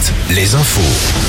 [0.00, 0.80] 7, les infos.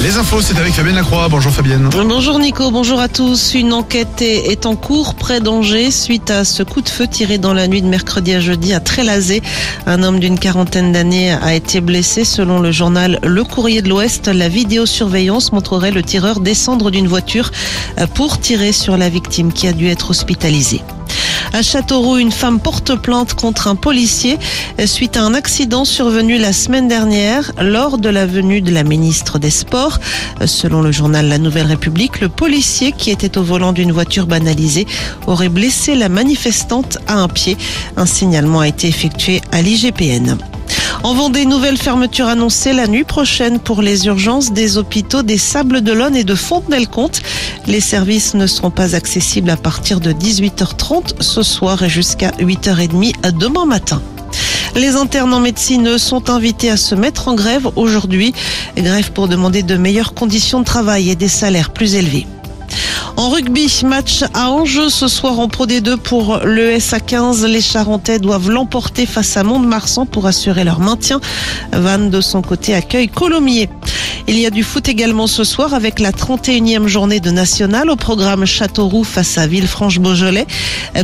[0.02, 1.28] Les infos, c'est avec Fabienne Lacroix.
[1.30, 1.90] Bonjour Fabienne.
[1.92, 3.54] Bonjour Nico, bonjour à tous.
[3.54, 7.38] Une enquête est, est en cours près d'Angers suite à ce coup de feu tiré
[7.38, 9.42] dans la nuit de mercredi à jeudi à Trélazé.
[9.86, 12.26] Un homme d'une quarantaine d'années a été blessé.
[12.26, 17.52] Selon le journal Le Courrier de l'Ouest, la vidéosurveillance montrerait le tireur descendre d'une voiture
[18.14, 20.82] pour tirer sur la victime qui a dû être hospitalisée.
[21.56, 24.38] À Châteauroux, une femme porte plainte contre un policier
[24.86, 29.40] suite à un accident survenu la semaine dernière lors de la venue de la ministre
[29.40, 30.02] des Sports.
[30.46, 34.86] Selon le journal La Nouvelle République, le policier qui était au volant d'une voiture banalisée
[35.28, 37.56] aurait blessé la manifestante à un pied.
[37.96, 40.38] Un signalement a été effectué à l'IGPN.
[41.06, 45.82] En Vendée, nouvelle fermeture annoncée la nuit prochaine pour les urgences des hôpitaux des Sables
[45.82, 47.22] d'Olonne et de Fontenay-le-Comte.
[47.68, 53.38] Les services ne seront pas accessibles à partir de 18h30 ce soir et jusqu'à 8h30
[53.38, 54.02] demain matin.
[54.74, 58.34] Les internes en médecine sont invités à se mettre en grève aujourd'hui.
[58.76, 62.26] Grève pour demander de meilleures conditions de travail et des salaires plus élevés.
[63.18, 67.46] En rugby, match à enjeu ce soir en Pro D2 pour le SA15.
[67.46, 71.22] Les Charentais doivent l'emporter face à Mont-de-Marsan pour assurer leur maintien.
[71.72, 73.70] Vannes de son côté accueille Colomiers.
[74.28, 77.96] Il y a du foot également ce soir avec la 31e journée de National au
[77.96, 80.46] programme Châteauroux face à Villefranche-Beaujolais.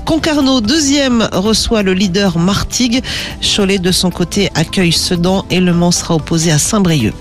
[0.03, 3.01] Concarneau, deuxième, reçoit le leader Martigues.
[3.41, 7.13] Cholet de son côté accueille Sedan et Le Mans sera opposé à Saint-Brieuc.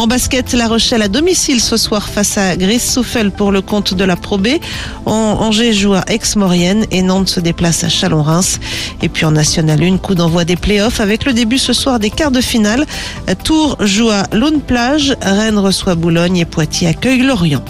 [0.00, 4.02] En basket, La Rochelle à domicile ce soir face à Gris-Souffel pour le compte de
[4.02, 4.48] la Pro B.
[5.04, 8.60] Angers joue à Aix-Maurienne et Nantes se déplace à Chalon-Reims.
[9.02, 12.08] Et puis en National 1, coup d'envoi des playoffs avec le début ce soir des
[12.08, 12.86] quarts de finale.
[13.44, 17.62] Tours joue à Lune-Plage, Rennes reçoit Boulogne et Poitiers accueille Lorient.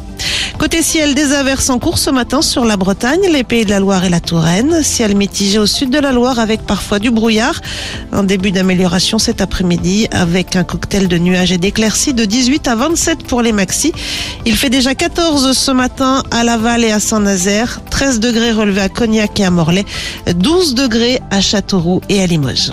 [0.61, 3.80] Côté ciel, des averses en cours ce matin sur la Bretagne, les Pays de la
[3.80, 4.83] Loire et la Touraine.
[4.83, 7.62] Ciel mitigé au sud de la Loire avec parfois du brouillard.
[8.12, 12.75] Un début d'amélioration cet après-midi avec un cocktail de nuages et d'éclaircies de 18 à
[12.75, 13.94] 27 pour les maxis.
[14.44, 18.91] Il fait déjà 14 ce matin à Laval et à Saint-Nazaire, 13 degrés relevés à
[18.91, 19.87] Cognac et à Morlaix,
[20.26, 22.72] 12 degrés à Châteauroux et à Limoges.